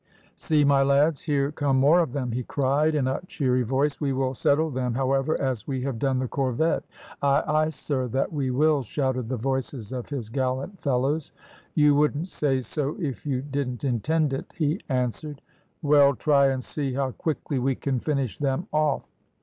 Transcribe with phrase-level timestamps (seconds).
[0.35, 4.01] "See, my lads, here come more of them!" he cried, in a cheery voice.
[4.01, 6.81] "We will settle them, however, as we have done the corvette!"
[7.21, 11.31] "Ay, ay, sir, that we will!" shouted the voices of his gallant fellows.
[11.75, 15.39] "You wouldn't say so if you didn't intend it," he answered.
[15.83, 19.03] "Well, try and see how quickly we can finish them off."